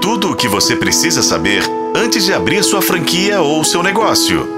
[0.00, 1.62] Tudo o que você precisa saber
[1.94, 4.48] antes de abrir sua franquia ou seu negócio.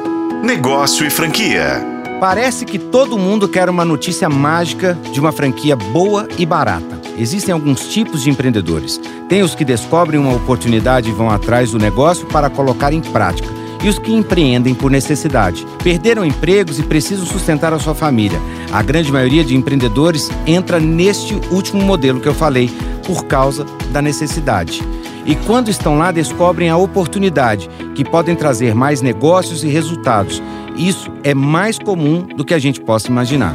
[0.41, 1.85] Negócio e franquia.
[2.21, 7.01] Parece que todo mundo quer uma notícia mágica de uma franquia boa e barata.
[7.19, 9.01] Existem alguns tipos de empreendedores.
[9.29, 13.49] Tem os que descobrem uma oportunidade e vão atrás do negócio para colocar em prática.
[13.83, 15.67] E os que empreendem por necessidade.
[15.83, 18.41] Perderam empregos e precisam sustentar a sua família.
[18.73, 22.71] A grande maioria de empreendedores entra neste último modelo que eu falei,
[23.05, 24.81] por causa da necessidade.
[25.25, 30.43] E quando estão lá, descobrem a oportunidade, que podem trazer mais negócios e resultados.
[30.77, 33.55] Isso é mais comum do que a gente possa imaginar.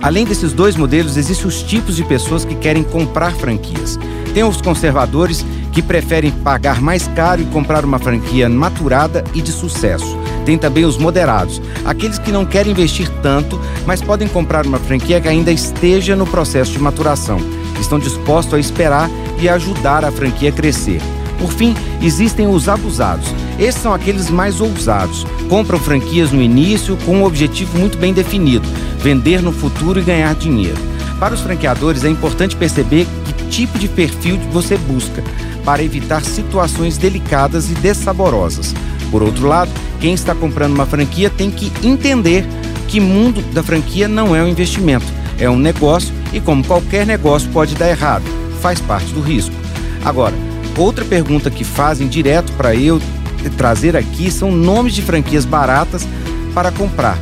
[0.00, 3.98] Além desses dois modelos, existem os tipos de pessoas que querem comprar franquias.
[4.32, 9.50] Tem os conservadores que preferem pagar mais caro e comprar uma franquia maturada e de
[9.50, 10.16] sucesso.
[10.44, 15.20] Tem também os moderados, aqueles que não querem investir tanto, mas podem comprar uma franquia
[15.20, 17.38] que ainda esteja no processo de maturação.
[17.80, 19.10] Estão dispostos a esperar
[19.40, 21.00] e ajudar a franquia a crescer.
[21.38, 23.26] Por fim, existem os abusados.
[23.58, 25.24] Esses são aqueles mais ousados.
[25.48, 30.34] Compram franquias no início com um objetivo muito bem definido: vender no futuro e ganhar
[30.34, 30.78] dinheiro.
[31.18, 35.22] Para os franqueadores, é importante perceber que tipo de perfil você busca,
[35.64, 38.74] para evitar situações delicadas e dessaborosas.
[39.10, 42.46] Por outro lado, quem está comprando uma franquia tem que entender
[42.86, 45.06] que mundo da franquia não é um investimento,
[45.38, 48.24] é um negócio e, como qualquer negócio, pode dar errado.
[48.60, 49.54] Faz parte do risco.
[50.04, 50.34] Agora,
[50.76, 53.00] outra pergunta que fazem direto para eu
[53.56, 56.06] trazer aqui são nomes de franquias baratas
[56.54, 57.18] para comprar.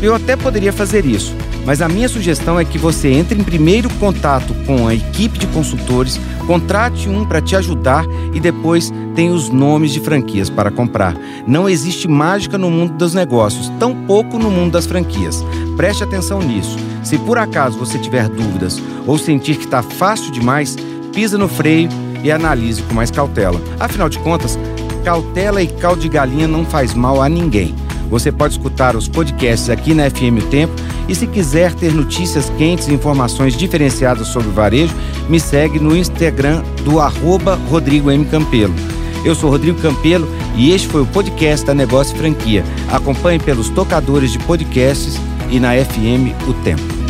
[0.00, 3.88] Eu até poderia fazer isso, mas a minha sugestão é que você entre em primeiro
[3.94, 9.48] contato com a equipe de consultores, contrate um para te ajudar e depois tem os
[9.48, 11.14] nomes de franquias para comprar.
[11.46, 15.44] Não existe mágica no mundo dos negócios, tampouco no mundo das franquias.
[15.82, 16.76] Preste atenção nisso.
[17.02, 20.76] Se por acaso você tiver dúvidas ou sentir que está fácil demais,
[21.12, 21.88] pisa no freio
[22.22, 23.60] e analise com mais cautela.
[23.80, 24.56] Afinal de contas,
[25.02, 27.74] cautela e caldo de galinha não faz mal a ninguém.
[28.08, 30.72] Você pode escutar os podcasts aqui na FM O Tempo
[31.08, 34.94] e se quiser ter notícias quentes e informações diferenciadas sobre o varejo,
[35.28, 38.24] me segue no Instagram do arroba Rodrigo M.
[38.26, 38.72] Campelo.
[39.24, 42.64] Eu sou Rodrigo Campelo e este foi o podcast da Negócio Franquia.
[42.88, 45.18] Acompanhe pelos tocadores de podcasts
[45.52, 47.01] e na FM O Tempo.